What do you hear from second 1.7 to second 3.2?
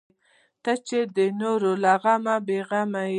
له غمه بې غمه یې.